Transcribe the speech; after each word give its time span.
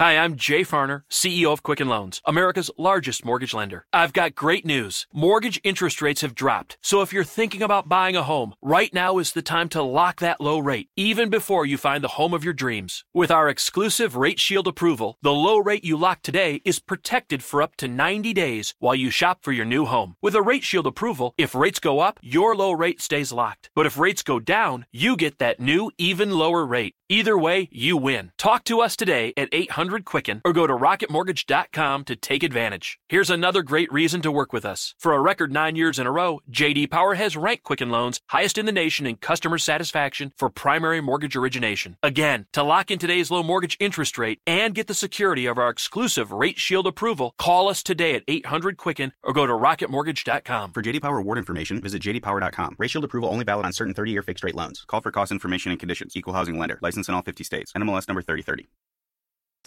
Hi, 0.00 0.18
I'm 0.18 0.34
Jay 0.34 0.62
Farner, 0.62 1.02
CEO 1.08 1.52
of 1.52 1.62
Quicken 1.62 1.86
Loans, 1.86 2.20
America's 2.24 2.68
largest 2.76 3.24
mortgage 3.24 3.54
lender. 3.54 3.86
I've 3.92 4.12
got 4.12 4.34
great 4.34 4.66
news. 4.66 5.06
Mortgage 5.12 5.60
interest 5.62 6.02
rates 6.02 6.22
have 6.22 6.34
dropped. 6.34 6.78
So 6.82 7.00
if 7.00 7.12
you're 7.12 7.22
thinking 7.22 7.62
about 7.62 7.88
buying 7.88 8.16
a 8.16 8.24
home, 8.24 8.54
right 8.60 8.92
now 8.92 9.18
is 9.18 9.30
the 9.30 9.40
time 9.40 9.68
to 9.68 9.84
lock 9.84 10.18
that 10.18 10.40
low 10.40 10.58
rate, 10.58 10.88
even 10.96 11.30
before 11.30 11.64
you 11.64 11.78
find 11.78 12.02
the 12.02 12.16
home 12.18 12.34
of 12.34 12.42
your 12.42 12.52
dreams. 12.52 13.04
With 13.14 13.30
our 13.30 13.48
exclusive 13.48 14.16
Rate 14.16 14.40
Shield 14.40 14.66
approval, 14.66 15.16
the 15.22 15.32
low 15.32 15.58
rate 15.58 15.84
you 15.84 15.96
lock 15.96 16.22
today 16.22 16.60
is 16.64 16.80
protected 16.80 17.44
for 17.44 17.62
up 17.62 17.76
to 17.76 17.86
90 17.86 18.32
days 18.32 18.74
while 18.80 18.96
you 18.96 19.10
shop 19.10 19.44
for 19.44 19.52
your 19.52 19.64
new 19.64 19.84
home. 19.84 20.16
With 20.20 20.34
a 20.34 20.42
Rate 20.42 20.64
Shield 20.64 20.88
approval, 20.88 21.34
if 21.38 21.54
rates 21.54 21.78
go 21.78 22.00
up, 22.00 22.18
your 22.20 22.56
low 22.56 22.72
rate 22.72 23.00
stays 23.00 23.30
locked. 23.30 23.70
But 23.76 23.86
if 23.86 23.96
rates 23.96 24.24
go 24.24 24.40
down, 24.40 24.86
you 24.90 25.16
get 25.16 25.38
that 25.38 25.60
new, 25.60 25.92
even 25.98 26.32
lower 26.32 26.66
rate. 26.66 26.96
Either 27.08 27.38
way, 27.38 27.68
you 27.70 27.98
win. 27.98 28.32
Talk 28.38 28.64
to 28.64 28.80
us 28.80 28.96
today 28.96 29.34
at 29.36 29.50
800 29.52 29.83
Quicken 30.04 30.40
or 30.44 30.52
go 30.52 30.66
to 30.66 30.74
rocketmortgage.com 30.74 32.04
to 32.04 32.16
take 32.16 32.42
advantage. 32.42 32.98
Here's 33.08 33.30
another 33.30 33.62
great 33.62 33.92
reason 33.92 34.20
to 34.22 34.32
work 34.32 34.52
with 34.52 34.64
us. 34.64 34.94
For 34.98 35.12
a 35.12 35.20
record 35.20 35.52
nine 35.52 35.76
years 35.76 35.98
in 35.98 36.06
a 36.06 36.12
row, 36.12 36.40
JD 36.50 36.90
Power 36.90 37.14
has 37.14 37.36
ranked 37.36 37.64
Quicken 37.64 37.90
Loans 37.90 38.20
highest 38.28 38.58
in 38.58 38.66
the 38.66 38.72
nation 38.72 39.06
in 39.06 39.16
customer 39.16 39.58
satisfaction 39.58 40.32
for 40.36 40.50
primary 40.50 41.00
mortgage 41.00 41.36
origination. 41.36 41.96
Again, 42.02 42.46
to 42.52 42.62
lock 42.62 42.90
in 42.90 42.98
today's 42.98 43.30
low 43.30 43.42
mortgage 43.42 43.76
interest 43.80 44.18
rate 44.18 44.40
and 44.46 44.74
get 44.74 44.86
the 44.86 44.94
security 44.94 45.46
of 45.46 45.58
our 45.58 45.68
exclusive 45.70 46.32
Rate 46.32 46.58
Shield 46.58 46.86
approval, 46.86 47.34
call 47.38 47.68
us 47.68 47.82
today 47.82 48.14
at 48.14 48.24
800 48.26 48.76
Quicken 48.76 49.12
or 49.22 49.32
go 49.32 49.46
to 49.46 49.52
rocketmortgage.com. 49.52 50.72
For 50.72 50.82
JD 50.82 51.02
Power 51.02 51.18
award 51.18 51.38
information, 51.38 51.80
visit 51.80 52.02
jdpower.com. 52.02 52.76
Rate 52.78 52.90
Shield 52.90 53.04
approval 53.04 53.30
only 53.30 53.44
valid 53.44 53.66
on 53.66 53.72
certain 53.72 53.94
30-year 53.94 54.22
fixed-rate 54.22 54.54
loans. 54.54 54.84
Call 54.86 55.00
for 55.00 55.10
cost 55.10 55.32
information 55.32 55.70
and 55.70 55.80
conditions. 55.80 56.16
Equal 56.16 56.34
housing 56.34 56.58
lender. 56.58 56.78
License 56.82 57.08
in 57.08 57.14
all 57.14 57.22
50 57.22 57.44
states. 57.44 57.72
NMLS 57.72 58.08
number 58.08 58.22
3030. 58.22 58.68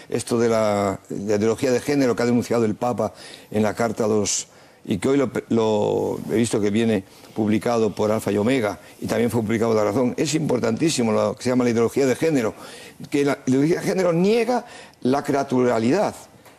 Esto 0.09 0.39
de 0.39 0.49
la, 0.49 0.99
de 1.09 1.35
ideología 1.35 1.71
de 1.71 1.79
género 1.79 2.15
que 2.15 2.23
ha 2.23 2.25
denunciado 2.25 2.65
el 2.65 2.75
Papa 2.75 3.13
en 3.52 3.63
la 3.63 3.73
carta 3.73 4.05
a 4.05 4.07
y 4.90 4.99
que 4.99 5.09
hoy 5.09 5.29
lo, 5.49 6.20
he 6.32 6.35
visto 6.35 6.62
que 6.62 6.70
viene 6.70 7.04
publicado 7.35 7.93
por 7.93 8.09
Alfa 8.09 8.32
y 8.32 8.37
Omega 8.37 8.79
y 9.01 9.05
también 9.05 9.29
fue 9.29 9.41
publicado 9.41 9.73
La 9.73 9.84
Razón. 9.84 10.13
Es 10.17 10.34
importantísimo 10.34 11.12
lo 11.12 11.35
que 11.35 11.43
se 11.43 11.49
llama 11.49 11.65
la 11.65 11.71
ideología 11.71 12.05
de 12.05 12.15
género, 12.15 12.54
que 13.09 13.26
la 13.26 13.40
ideología 13.45 13.82
de 13.82 13.85
género 13.85 14.13
niega 14.13 14.65
la 15.01 15.23
creaturalidad. 15.23 16.15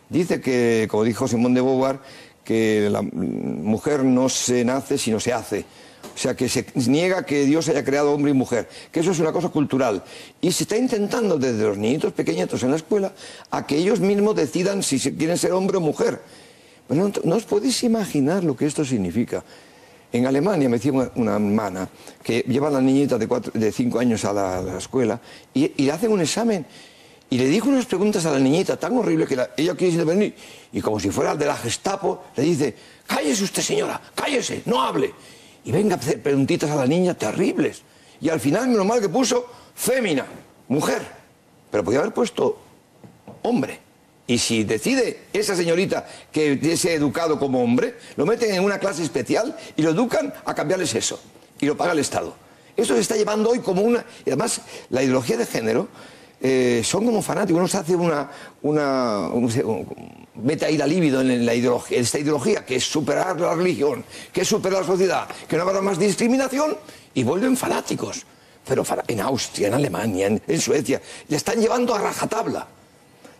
Dice 0.09 0.41
que, 0.41 0.87
como 0.89 1.03
dijo 1.03 1.27
Simón 1.27 1.55
de 1.55 1.61
Beauvoir, 1.61 1.99
que 2.43 2.87
la 2.91 3.01
mujer 3.01 4.03
no 4.03 4.29
se 4.29 4.63
nace 4.63 4.99
sino 4.99 5.19
se 5.19 5.33
hace. 5.33 5.65
O 6.19 6.21
sea, 6.21 6.35
que 6.35 6.49
se 6.49 6.65
niega 6.75 7.25
que 7.25 7.45
Dios 7.45 7.69
haya 7.69 7.81
creado 7.81 8.11
hombre 8.11 8.31
y 8.31 8.33
mujer, 8.33 8.67
que 8.91 8.99
eso 8.99 9.11
es 9.11 9.19
una 9.19 9.31
cosa 9.31 9.47
cultural. 9.47 10.03
Y 10.41 10.51
se 10.51 10.63
está 10.63 10.75
intentando 10.75 11.37
desde 11.37 11.63
los 11.63 11.77
niñitos 11.77 12.11
pequeñitos 12.11 12.61
en 12.63 12.71
la 12.71 12.75
escuela 12.75 13.13
a 13.51 13.65
que 13.65 13.77
ellos 13.77 14.01
mismos 14.01 14.35
decidan 14.35 14.83
si 14.83 14.99
quieren 14.99 15.37
ser 15.37 15.53
hombre 15.53 15.77
o 15.77 15.79
mujer. 15.79 16.19
no, 16.89 17.35
os 17.35 17.45
podéis 17.45 17.83
imaginar 17.83 18.43
lo 18.43 18.53
que 18.53 18.65
esto 18.65 18.83
significa. 18.83 19.45
En 20.11 20.25
Alemania 20.25 20.67
me 20.67 20.75
decía 20.75 20.91
una, 20.91 21.35
hermana 21.35 21.87
que 22.21 22.43
lleva 22.47 22.67
a 22.67 22.71
la 22.71 22.81
niñita 22.81 23.17
de, 23.17 23.71
cinco 23.71 23.99
años 23.99 24.25
a 24.25 24.33
la, 24.33 24.77
escuela 24.77 25.21
y, 25.53 25.71
le 25.85 25.91
hacen 25.91 26.11
un 26.11 26.19
examen 26.19 26.65
y 27.29 27.37
le 27.37 27.47
dijo 27.47 27.69
unas 27.69 27.85
preguntas 27.85 28.25
a 28.25 28.31
la 28.31 28.39
niñita 28.39 28.75
tan 28.75 28.97
horribles 28.97 29.29
que 29.29 29.35
ella 29.55 29.75
quiere 29.75 29.93
intervenir 29.93 30.35
y 30.73 30.81
como 30.81 30.99
si 30.99 31.11
fuera 31.11 31.33
de 31.33 31.45
la 31.45 31.55
Gestapo 31.55 32.23
le 32.35 32.43
dice, 32.43 32.75
cállese 33.07 33.43
usted 33.45 33.61
señora, 33.61 34.01
cállese, 34.15 34.63
no 34.65 34.81
hable 34.81 35.13
y 35.63 35.71
venga 35.71 35.95
a 35.95 35.99
hacer 35.99 36.21
preguntitas 36.21 36.69
a 36.69 36.75
la 36.75 36.85
niña 36.85 37.13
terribles. 37.13 37.83
Y 38.21 38.29
al 38.29 38.39
final, 38.39 38.67
menos 38.67 38.85
mal 38.85 38.99
que 38.99 39.09
puso 39.09 39.45
fémina, 39.75 40.25
mujer. 40.67 41.01
Pero 41.71 41.83
podía 41.83 41.99
haber 41.99 42.13
puesto 42.13 42.57
hombre. 43.43 43.79
Y 44.27 44.37
si 44.37 44.63
decide 44.63 45.21
esa 45.33 45.55
señorita 45.55 46.07
que 46.31 46.77
sea 46.77 46.93
educado 46.93 47.39
como 47.39 47.63
hombre, 47.63 47.95
lo 48.15 48.25
meten 48.25 48.53
en 48.53 48.63
una 48.63 48.77
clase 48.77 49.03
especial 49.03 49.57
y 49.75 49.81
lo 49.81 49.91
educan 49.91 50.33
a 50.45 50.53
cambiarles 50.53 50.93
eso. 50.95 51.19
Y 51.59 51.65
lo 51.65 51.75
paga 51.75 51.93
el 51.93 51.99
Estado. 51.99 52.35
Eso 52.77 52.93
se 52.93 53.01
está 53.01 53.15
llevando 53.15 53.49
hoy 53.49 53.59
como 53.59 53.81
una... 53.81 54.05
Y 54.25 54.29
además, 54.29 54.61
la 54.89 55.03
ideología 55.03 55.35
de 55.35 55.45
género 55.45 55.87
eh, 56.41 56.81
son 56.85 57.05
como 57.05 57.21
fanáticos. 57.21 57.59
Uno 57.59 57.67
se 57.67 57.77
hace 57.77 57.95
una... 57.95 58.29
una 58.61 59.29
mete 60.43 60.65
ahí 60.65 60.77
la 60.77 60.87
libido 60.87 61.21
en, 61.21 61.45
la 61.45 61.53
ideología, 61.53 61.97
en 61.97 62.03
esta 62.03 62.19
ideología, 62.19 62.65
que 62.65 62.75
es 62.75 62.83
superar 62.83 63.39
la 63.39 63.55
religión, 63.55 64.03
que 64.31 64.41
es 64.41 64.47
superar 64.47 64.81
la 64.81 64.87
sociedad, 64.87 65.27
que 65.47 65.57
no 65.57 65.63
habrá 65.63 65.81
más 65.81 65.99
discriminación, 65.99 66.77
y 67.13 67.23
vuelven 67.23 67.57
fanáticos. 67.57 68.25
Pero 68.67 68.83
en 69.07 69.19
Austria, 69.21 69.67
en 69.67 69.73
Alemania, 69.73 70.27
en, 70.27 70.61
Suecia, 70.61 71.01
le 71.27 71.37
están 71.37 71.59
llevando 71.59 71.95
a 71.95 71.99
rajatabla. 71.99 72.67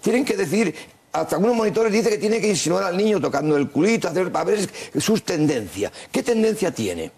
Tienen 0.02 0.26
que 0.26 0.36
decir, 0.36 0.74
hasta 1.12 1.36
algunos 1.36 1.56
monitores 1.56 1.92
dicen 1.92 2.12
que 2.12 2.18
tiene 2.18 2.42
que 2.42 2.48
insinuar 2.48 2.84
al 2.84 2.98
niño 2.98 3.20
tocando 3.20 3.56
el 3.56 3.70
culito, 3.70 4.08
hacer, 4.08 4.31
a 4.34 4.44
ver 4.44 4.70
sus 5.00 5.24
tendencias. 5.24 5.92
¿Qué 6.12 6.24
tendencia 6.24 6.72
tiene? 6.72 7.12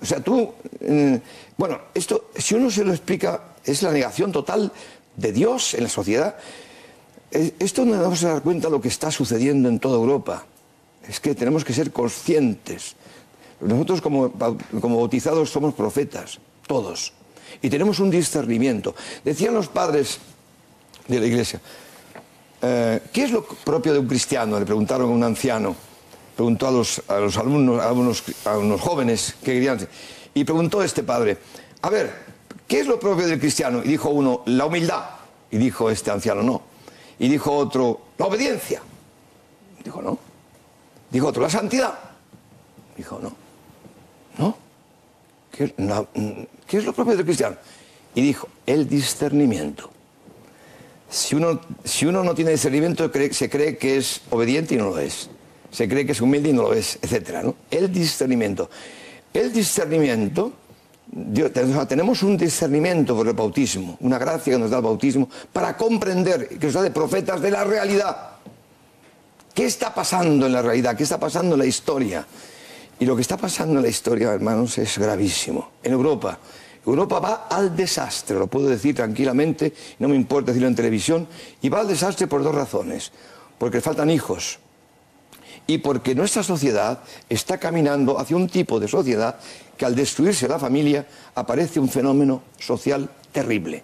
O 0.00 0.04
sea, 0.04 0.20
tú, 0.20 0.52
mm, 0.80 1.14
bueno, 1.56 1.80
esto, 1.94 2.30
si 2.36 2.54
uno 2.56 2.70
se 2.70 2.84
lo 2.84 2.92
explica, 2.92 3.40
es 3.64 3.82
la 3.82 3.92
negación 3.92 4.32
total 4.32 4.72
de 5.16 5.32
Dios 5.32 5.74
en 5.74 5.84
la 5.84 5.88
sociedad. 5.88 6.36
Esto 7.32 7.84
no 7.84 7.92
nos 7.94 8.02
vamos 8.02 8.24
a 8.24 8.34
dar 8.34 8.42
cuenta 8.42 8.68
de 8.68 8.72
lo 8.72 8.80
que 8.80 8.88
está 8.88 9.10
sucediendo 9.10 9.68
en 9.68 9.78
toda 9.78 9.96
Europa. 9.96 10.44
Es 11.08 11.18
que 11.18 11.34
tenemos 11.34 11.64
que 11.64 11.72
ser 11.72 11.90
conscientes. 11.90 12.94
Nosotros 13.60 14.02
como, 14.02 14.28
bautizados 14.28 15.50
somos 15.50 15.72
profetas, 15.72 16.38
todos. 16.66 17.12
Y 17.62 17.70
tenemos 17.70 18.00
un 18.00 18.10
discernimiento. 18.10 18.94
Decían 19.24 19.54
los 19.54 19.68
padres 19.68 20.18
de 21.08 21.20
la 21.20 21.26
iglesia, 21.26 21.60
eh, 22.60 23.00
¿qué 23.12 23.24
es 23.24 23.30
lo 23.30 23.44
propio 23.44 23.94
de 23.94 23.98
un 24.00 24.06
cristiano? 24.06 24.58
Le 24.58 24.66
preguntaron 24.66 25.08
a 25.10 25.12
un 25.12 25.24
anciano, 25.24 25.74
preguntó 26.36 26.68
a 26.68 26.70
los, 26.70 27.02
alumnos, 27.38 27.82
a 27.82 27.92
unos, 27.92 28.24
a 28.44 28.58
unos 28.58 28.80
jóvenes 28.80 29.36
que 29.42 29.54
querían... 29.54 29.78
Y 30.34 30.44
preguntó 30.44 30.82
este 30.82 31.02
padre, 31.02 31.38
a 31.82 31.90
ver, 31.90 32.10
¿qué 32.66 32.80
es 32.80 32.86
lo 32.86 32.98
propio 32.98 33.26
del 33.26 33.38
cristiano? 33.38 33.82
Y 33.84 33.88
dijo 33.88 34.08
uno, 34.10 34.42
la 34.46 34.64
humildad. 34.64 35.04
Y 35.50 35.58
dijo 35.58 35.90
este 35.90 36.10
anciano, 36.10 36.42
no, 36.42 36.62
y 37.22 37.28
dijo 37.28 37.52
otro, 37.52 38.00
la 38.18 38.26
obediencia. 38.26 38.82
Dijo, 39.84 40.02
no. 40.02 40.18
Dijo 41.08 41.28
otro, 41.28 41.40
la 41.40 41.50
santidad. 41.50 41.96
Dijo, 42.96 43.20
no. 43.22 43.32
¿No? 44.38 44.56
¿Qué, 45.52 45.72
es 46.72 46.84
lo 46.84 46.92
propio 46.92 47.14
del 47.14 47.24
cristiano? 47.24 47.56
Y 48.16 48.22
dijo, 48.22 48.48
el 48.66 48.88
discernimiento. 48.88 49.88
Si 51.08 51.36
uno, 51.36 51.60
si 51.84 52.06
uno 52.06 52.24
no 52.24 52.34
tiene 52.34 52.50
discernimiento, 52.50 53.08
se 53.30 53.48
cree 53.48 53.78
que 53.78 53.98
es 53.98 54.22
obediente 54.30 54.74
y 54.74 54.78
no 54.78 54.86
lo 54.86 54.98
es. 54.98 55.30
Se 55.70 55.88
cree 55.88 56.04
que 56.04 56.12
es 56.12 56.20
humilde 56.20 56.48
y 56.48 56.52
no 56.52 56.62
lo 56.62 56.74
es, 56.74 56.98
etc. 57.02 57.44
¿no? 57.44 57.54
El 57.70 57.92
discernimiento. 57.92 58.68
El 59.32 59.52
discernimiento 59.52 60.54
tenemos 61.86 62.22
un 62.22 62.36
discernimiento 62.36 63.14
por 63.14 63.28
el 63.28 63.34
bautismo, 63.34 63.96
una 64.00 64.18
gracia 64.18 64.54
que 64.54 64.58
nos 64.58 64.70
da 64.70 64.78
el 64.78 64.82
bautismo 64.82 65.28
para 65.52 65.76
comprender, 65.76 66.48
que 66.48 66.66
nos 66.66 66.74
da 66.74 66.82
de 66.82 66.90
profetas 66.90 67.40
de 67.40 67.50
la 67.50 67.64
realidad. 67.64 68.30
¿Qué 69.54 69.66
está 69.66 69.94
pasando 69.94 70.46
en 70.46 70.52
la 70.52 70.62
realidad? 70.62 70.96
¿Qué 70.96 71.02
está 71.02 71.20
pasando 71.20 71.54
en 71.54 71.58
la 71.58 71.66
historia? 71.66 72.26
Y 72.98 73.04
lo 73.04 73.14
que 73.14 73.22
está 73.22 73.36
pasando 73.36 73.76
en 73.76 73.82
la 73.82 73.88
historia, 73.88 74.32
hermanos, 74.32 74.78
es 74.78 74.96
gravísimo. 74.96 75.72
En 75.82 75.92
Europa, 75.92 76.38
Europa 76.86 77.20
va 77.20 77.46
al 77.50 77.76
desastre, 77.76 78.38
lo 78.38 78.46
puedo 78.46 78.68
decir 78.68 78.94
tranquilamente, 78.94 79.72
no 79.98 80.08
me 80.08 80.16
importa 80.16 80.52
decirlo 80.52 80.68
en 80.68 80.74
televisión, 80.74 81.28
y 81.60 81.68
va 81.68 81.80
al 81.80 81.88
desastre 81.88 82.26
por 82.26 82.42
dos 82.42 82.54
razones. 82.54 83.12
Porque 83.58 83.80
faltan 83.80 84.08
hijos, 84.08 84.58
y 85.66 85.78
porque 85.78 86.14
nuestra 86.14 86.42
sociedad 86.42 87.00
está 87.28 87.58
caminando 87.58 88.18
hacia 88.18 88.36
un 88.36 88.48
tipo 88.48 88.80
de 88.80 88.88
sociedad 88.88 89.36
que 89.76 89.84
al 89.84 89.94
destruirse 89.94 90.48
la 90.48 90.58
familia 90.58 91.06
aparece 91.34 91.80
un 91.80 91.88
fenómeno 91.88 92.42
social 92.58 93.08
terrible. 93.30 93.82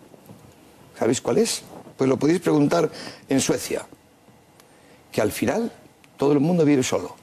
¿Sabéis 0.99 1.21
cuál 1.21 1.39
es? 1.39 1.63
Pues 1.97 2.09
lo 2.09 2.19
podéis 2.19 2.41
preguntar 2.41 2.91
en 3.29 3.41
Suecia, 3.41 3.87
que 5.13 5.21
al 5.21 5.33
final 5.33 5.73
todo 6.17 6.33
el 6.33 6.41
mundo 6.41 6.65
vive 6.65 6.83
solo. 6.83 7.17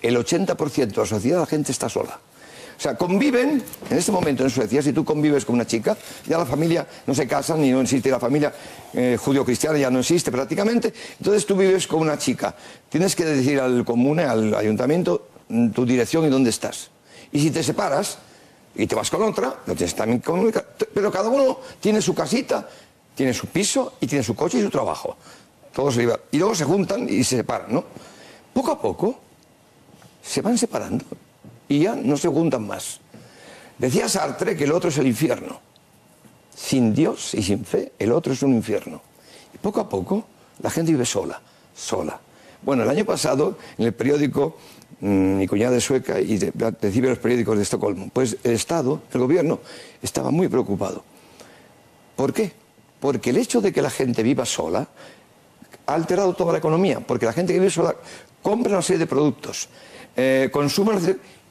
El 0.00 0.16
80% 0.16 0.86
de 0.86 0.96
la 0.96 1.06
sociedad, 1.06 1.40
la 1.40 1.46
gente 1.46 1.72
está 1.72 1.88
sola. 1.88 2.18
O 2.82 2.90
sea, 2.90 2.96
conviven, 2.96 3.62
en 3.90 3.96
este 3.96 4.10
momento 4.10 4.42
en 4.42 4.50
Suecia, 4.50 4.82
si 4.82 4.92
tú 4.92 5.04
convives 5.04 5.44
con 5.44 5.54
una 5.54 5.64
chica, 5.64 5.96
ya 6.26 6.36
la 6.36 6.44
familia 6.44 6.84
no 7.06 7.14
se 7.14 7.28
casa, 7.28 7.56
ni 7.56 7.70
no 7.70 7.80
existe 7.80 8.10
la 8.10 8.18
familia 8.18 8.52
eh, 8.92 9.16
judío-cristiana, 9.16 9.78
ya 9.78 9.88
no 9.88 10.00
existe 10.00 10.32
prácticamente. 10.32 10.92
Entonces 11.16 11.46
tú 11.46 11.54
vives 11.54 11.86
con 11.86 12.00
una 12.00 12.18
chica. 12.18 12.52
Tienes 12.88 13.14
que 13.14 13.24
decir 13.24 13.60
al 13.60 13.84
comune, 13.84 14.24
al 14.24 14.52
ayuntamiento, 14.56 15.28
mm, 15.48 15.68
tu 15.68 15.86
dirección 15.86 16.24
y 16.24 16.28
dónde 16.28 16.50
estás. 16.50 16.90
Y 17.30 17.38
si 17.38 17.52
te 17.52 17.62
separas 17.62 18.18
y 18.74 18.84
te 18.88 18.96
vas 18.96 19.10
con 19.10 19.22
otra, 19.22 19.60
lo 19.64 19.76
tienes 19.76 19.94
también 19.94 20.18
con 20.18 20.52
Pero 20.92 21.12
cada 21.12 21.28
uno 21.28 21.60
tiene 21.78 22.02
su 22.02 22.16
casita, 22.16 22.68
tiene 23.14 23.32
su 23.32 23.46
piso 23.46 23.92
y 24.00 24.08
tiene 24.08 24.24
su 24.24 24.34
coche 24.34 24.58
y 24.58 24.62
su 24.62 24.70
trabajo. 24.70 25.16
Todos 25.72 25.96
y 25.98 26.36
luego 26.36 26.56
se 26.56 26.64
juntan 26.64 27.08
y 27.08 27.22
se 27.22 27.36
separan, 27.36 27.74
¿no? 27.74 27.84
Poco 28.52 28.72
a 28.72 28.82
poco 28.82 29.20
se 30.20 30.42
van 30.42 30.58
separando 30.58 31.04
y 31.72 31.88
no 32.04 32.16
se 32.16 32.28
juntan 32.28 32.66
más. 32.66 33.00
Decía 33.78 34.08
Sartre 34.08 34.56
que 34.56 34.64
el 34.64 34.72
otro 34.72 34.90
es 34.90 34.98
el 34.98 35.06
infierno. 35.06 35.60
Sin 36.54 36.94
Dios 36.94 37.34
y 37.34 37.42
sin 37.42 37.64
fe, 37.64 37.92
el 37.98 38.12
otro 38.12 38.32
es 38.32 38.42
un 38.42 38.54
infierno. 38.54 39.00
Poco 39.60 39.80
a 39.80 39.88
poco 39.88 40.26
la 40.60 40.70
gente 40.70 40.92
vive 40.92 41.06
sola, 41.06 41.40
sola. 41.74 42.20
Bueno, 42.62 42.82
el 42.82 42.90
año 42.90 43.04
pasado 43.04 43.58
en 43.78 43.86
el 43.86 43.94
periódico, 43.94 44.56
mm, 45.00 45.38
mi 45.38 45.48
cuñada 45.48 45.76
es 45.76 45.84
sueca 45.84 46.20
y 46.20 46.38
recibe 46.38 47.08
los 47.08 47.18
periódicos 47.18 47.56
de 47.56 47.62
Estocolmo, 47.62 48.10
pues 48.12 48.36
el 48.44 48.52
Estado, 48.52 49.02
el 49.12 49.20
gobierno, 49.20 49.60
estaba 50.02 50.30
muy 50.30 50.48
preocupado. 50.48 51.02
¿Por 52.14 52.32
qué? 52.32 52.52
Porque 53.00 53.30
el 53.30 53.38
hecho 53.38 53.60
de 53.60 53.72
que 53.72 53.82
la 53.82 53.90
gente 53.90 54.22
viva 54.22 54.44
sola 54.44 54.86
ha 55.86 55.94
alterado 55.94 56.34
toda 56.34 56.52
la 56.52 56.58
economía, 56.58 57.00
porque 57.00 57.26
la 57.26 57.32
gente 57.32 57.52
que 57.52 57.58
vive 57.58 57.70
sola 57.70 57.96
compra 58.42 58.72
una 58.72 58.82
serie 58.82 59.00
de 59.00 59.06
productos, 59.06 59.68
eh, 60.14 60.50
consume 60.52 60.92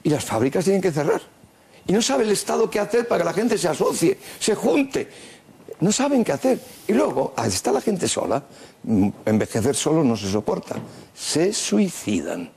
y 0.03 0.09
las 0.09 0.23
fábricas 0.23 0.63
tienen 0.63 0.81
que 0.81 0.91
cerrar. 0.91 1.21
Y 1.87 1.93
no 1.93 2.01
sabe 2.01 2.23
el 2.23 2.31
Estado 2.31 2.69
qué 2.69 2.79
hacer 2.79 3.07
para 3.07 3.19
que 3.19 3.25
la 3.25 3.33
gente 3.33 3.57
se 3.57 3.67
asocie, 3.67 4.17
se 4.39 4.55
junte. 4.55 5.07
No 5.79 5.91
saben 5.91 6.23
qué 6.23 6.31
hacer. 6.31 6.59
Y 6.87 6.93
luego, 6.93 7.33
al 7.35 7.49
estar 7.49 7.73
la 7.73 7.81
gente 7.81 8.07
sola, 8.07 8.43
mm, 8.83 9.09
envejecer 9.25 9.75
solo 9.75 10.03
no 10.03 10.15
se 10.15 10.31
soporta. 10.31 10.75
Se 11.13 11.51
suicidan. 11.53 12.51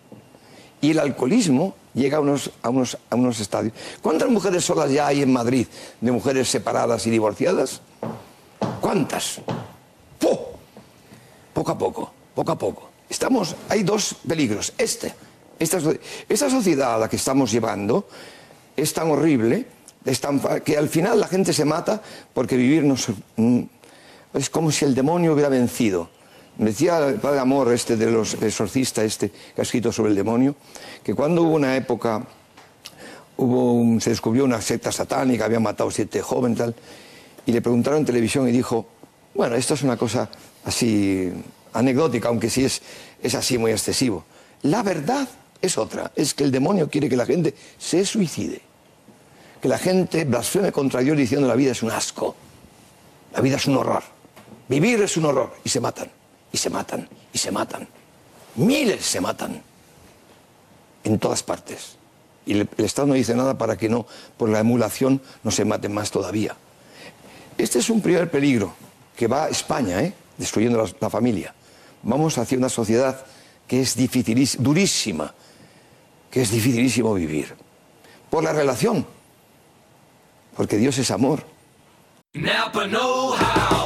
Y 0.81 0.91
el 0.91 0.99
alcoholismo 0.99 1.75
llega 1.95 2.19
a 2.19 2.21
unos, 2.21 2.51
a 2.63 2.69
unos, 2.69 2.99
a 3.09 3.17
unos 3.17 3.41
estadios. 3.41 3.73
¿Cuántas 4.03 4.29
mujeres 4.29 4.65
solas 4.65 4.91
ya 4.91 5.07
hay 5.07 5.23
en 5.23 5.33
Madrid 5.33 5.67
de 6.01 6.13
mujeres 6.13 6.49
separadas 6.49 7.07
y 7.07 7.11
divorciadas? 7.11 7.81
¿Cuántas? 8.81 9.41
¡Puh! 10.19 10.39
Poco 11.55 11.71
a 11.71 11.79
poco, 11.79 12.13
poco 12.35 12.53
a 12.53 12.59
poco. 12.59 12.91
Estamos, 13.09 13.57
hay 13.71 13.83
dos 13.83 14.17
peligros. 14.27 14.75
Este, 14.77 15.15
esta, 15.59 15.81
so- 15.81 15.95
esta 16.29 16.51
sociedad 16.51 16.95
a 16.95 16.99
la 16.99 17.09
que 17.09 17.17
estamos 17.17 17.51
llevando 17.53 18.09
es 18.77 18.93
tan 18.93 19.11
horrible 19.11 19.67
que 20.65 20.77
al 20.77 20.89
final 20.89 21.19
la 21.21 21.29
gente 21.29 21.53
se 21.53 21.65
mata 21.65 22.03
porque 22.35 22.57
vivir 22.57 22.83
no 22.85 22.95
mm, 23.37 23.61
es 24.35 24.51
como 24.51 24.71
si 24.71 24.85
el 24.85 24.95
demonio 24.95 25.33
hubiera 25.33 25.49
vencido. 25.49 26.11
Me 26.59 26.67
Decía 26.67 26.99
el 27.09 27.17
padre 27.17 27.41
Amor, 27.41 27.73
este 27.73 27.97
de 27.97 28.11
los 28.11 28.35
exorcistas, 28.35 29.05
este 29.05 29.31
que 29.31 29.61
ha 29.61 29.63
escrito 29.63 29.91
sobre 29.93 30.11
el 30.11 30.17
demonio, 30.17 30.55
que 31.03 31.15
cuando 31.15 31.43
hubo 31.43 31.55
una 31.55 31.75
época 31.77 32.23
se 34.01 34.11
descubrió 34.11 34.45
una 34.45 34.61
secta 34.61 34.93
satánica, 34.93 35.47
habían 35.47 35.63
matado 35.63 35.91
siete 35.91 36.23
jóvenes 36.23 36.57
y 36.59 36.61
tal, 36.61 36.75
y 37.47 37.53
le 37.53 37.61
preguntaron 37.61 38.01
en 38.01 38.05
televisión 38.07 38.49
y 38.49 38.53
dijo, 38.53 38.87
bueno, 39.35 39.57
esto 39.57 39.75
es 39.75 39.83
una 39.83 39.97
cosa 39.97 40.29
así 40.65 41.33
anecdótica, 41.73 42.29
aunque 42.29 42.49
sí 42.49 42.65
es, 42.65 42.81
es 43.23 43.35
así 43.35 43.59
muy 43.59 43.73
excesivo. 43.73 44.25
La 44.63 44.83
verdad 44.83 45.29
es 45.65 45.79
otra, 45.79 46.13
es 46.15 46.35
que 46.35 46.45
el 46.45 46.51
demonio 46.51 46.89
quiere 46.89 47.09
que 47.09 47.17
la 47.17 47.27
gente 47.27 47.55
se 47.79 48.05
suicide, 48.05 48.61
que 49.61 49.69
la 49.69 49.79
gente 49.79 50.25
blasfeme 50.25 50.73
contra 50.73 51.01
Dios 51.01 51.17
diciendo 51.17 51.49
la 51.49 51.55
vida 51.55 51.73
es 51.73 51.83
un 51.83 51.91
asco, 51.91 52.35
la 53.33 53.41
vida 53.41 53.57
es 53.57 53.67
un 53.67 53.77
horror, 53.77 54.03
vivir 54.69 55.03
es 55.03 55.17
un 55.17 55.27
horror, 55.27 55.55
y 55.65 55.69
se 55.69 55.81
matan, 55.81 56.11
y 56.53 56.57
se 56.57 56.71
matan, 56.71 57.09
y 57.33 57.39
se 57.39 57.51
matan. 57.51 57.89
Miles 58.57 59.05
se 59.05 59.21
matan 59.21 59.61
en 61.03 61.19
todas 61.19 61.43
partes. 61.43 61.97
Y 62.47 62.53
el, 62.53 62.69
Estado 62.79 63.09
no 63.09 63.15
dice 63.15 63.35
nada 63.35 63.57
para 63.57 63.77
que 63.77 63.89
no, 63.89 64.07
por 64.37 64.49
la 64.49 64.61
emulación, 64.61 65.21
no 65.43 65.51
se 65.51 65.65
maten 65.65 65.93
más 65.93 66.11
todavía. 66.11 66.57
Este 67.57 67.79
es 67.79 67.91
un 67.91 68.01
primer 68.01 68.31
peligro 68.31 68.75
que 69.17 69.27
va 69.27 69.45
a 69.45 69.49
España, 69.49 70.03
¿eh? 70.03 70.13
destruyendo 70.37 70.85
la, 71.01 71.11
familia. 71.11 71.55
Vamos 72.03 72.37
hacia 72.39 72.59
una 72.59 72.69
sociedad 72.69 73.25
que 73.67 73.81
es 73.81 73.97
dificilís- 73.97 74.59
durísima, 74.59 75.35
que 76.35 76.43
es 76.43 76.51
dificilísimo 76.51 77.15
vivir. 77.15 77.55
Por 78.29 78.43
la 78.43 78.53
relación, 78.53 79.07
porque 80.57 80.77
Dios 80.77 80.99
es 80.99 81.13
amor. 81.13 81.45
Napa 82.35 82.89
Know 82.89 83.37
How. 83.37 83.85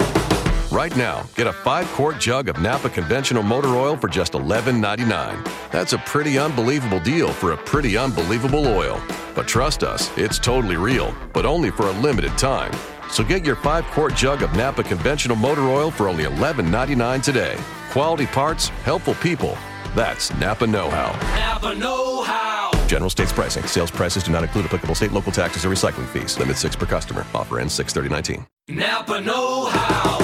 Right 0.70 0.96
now, 0.96 1.24
get 1.36 1.46
a 1.46 1.52
five 1.52 1.86
quart 1.88 2.18
jug 2.18 2.48
of 2.48 2.58
Napa 2.62 2.88
conventional 2.88 3.42
motor 3.42 3.76
oil 3.76 3.98
for 3.98 4.08
just 4.08 4.32
$11.99. 4.32 5.46
That's 5.70 5.92
a 5.92 5.98
pretty 5.98 6.38
unbelievable 6.38 7.00
deal 7.00 7.28
for 7.28 7.52
a 7.52 7.58
pretty 7.58 7.98
unbelievable 7.98 8.66
oil. 8.66 8.98
But 9.34 9.46
trust 9.46 9.82
us, 9.82 10.10
it's 10.16 10.38
totally 10.38 10.76
real, 10.76 11.14
but 11.34 11.44
only 11.44 11.70
for 11.70 11.88
a 11.88 11.92
limited 12.00 12.38
time. 12.38 12.72
So 13.10 13.22
get 13.22 13.44
your 13.44 13.56
five 13.56 13.84
quart 13.88 14.14
jug 14.14 14.42
of 14.42 14.56
Napa 14.56 14.84
conventional 14.84 15.36
motor 15.36 15.68
oil 15.68 15.90
for 15.90 16.08
only 16.08 16.24
$11.99 16.24 17.22
today. 17.22 17.58
Quality 17.90 18.26
parts, 18.26 18.68
helpful 18.84 19.14
people. 19.16 19.58
That's 19.94 20.34
Napa 20.36 20.66
Know 20.66 20.90
How. 20.90 21.12
Napa 21.36 21.74
Know 21.74 22.22
How. 22.22 22.70
General 22.86 23.10
states 23.10 23.32
pricing. 23.32 23.64
Sales 23.64 23.90
prices 23.90 24.22
do 24.22 24.32
not 24.32 24.42
include 24.42 24.66
applicable 24.66 24.94
state, 24.94 25.12
local 25.12 25.32
taxes, 25.32 25.64
or 25.64 25.70
recycling 25.70 26.06
fees. 26.06 26.38
Limit 26.38 26.56
six 26.56 26.76
per 26.76 26.86
customer. 26.86 27.26
Offer 27.34 27.60
ends 27.60 27.74
63019. 27.74 28.46
Napa 28.68 29.20
Know 29.20 29.66
How. 29.66 30.18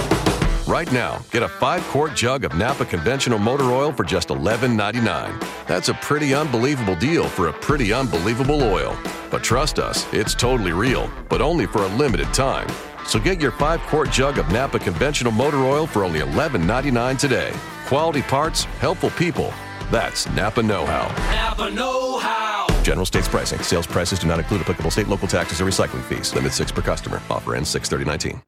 Right 0.66 0.90
now, 0.92 1.22
get 1.30 1.42
a 1.42 1.48
five 1.48 1.82
quart 1.84 2.14
jug 2.14 2.44
of 2.44 2.56
Napa 2.56 2.86
conventional 2.86 3.38
motor 3.38 3.64
oil 3.64 3.92
for 3.92 4.02
just 4.02 4.28
$11.99. 4.28 5.66
That's 5.66 5.90
a 5.90 5.94
pretty 5.94 6.34
unbelievable 6.34 6.96
deal 6.96 7.28
for 7.28 7.48
a 7.48 7.52
pretty 7.52 7.92
unbelievable 7.92 8.62
oil. 8.62 8.96
But 9.30 9.44
trust 9.44 9.78
us, 9.78 10.06
it's 10.12 10.34
totally 10.34 10.72
real, 10.72 11.10
but 11.28 11.42
only 11.42 11.66
for 11.66 11.82
a 11.82 11.88
limited 11.88 12.32
time. 12.32 12.68
So 13.04 13.18
get 13.18 13.40
your 13.40 13.50
five 13.50 13.80
quart 13.82 14.10
jug 14.10 14.38
of 14.38 14.50
Napa 14.50 14.78
conventional 14.78 15.32
motor 15.32 15.58
oil 15.58 15.86
for 15.86 16.02
only 16.02 16.20
$11.99 16.20 17.18
today. 17.18 17.52
Quality 17.94 18.22
parts, 18.22 18.64
helpful 18.80 19.10
people. 19.10 19.52
That's 19.92 20.28
Napa 20.30 20.60
Know 20.64 20.84
How. 20.84 21.06
Napa 21.32 21.70
Know 21.70 22.18
How. 22.18 22.66
General 22.82 23.06
states 23.06 23.28
pricing. 23.28 23.60
Sales 23.60 23.86
prices 23.86 24.18
do 24.18 24.26
not 24.26 24.40
include 24.40 24.62
applicable 24.62 24.90
state, 24.90 25.06
local 25.06 25.28
taxes, 25.28 25.60
or 25.60 25.64
recycling 25.64 26.02
fees. 26.02 26.34
Limit 26.34 26.52
six 26.52 26.72
per 26.72 26.82
customer. 26.82 27.22
Offer 27.30 27.54
ends 27.54 27.70
63019. 27.70 28.40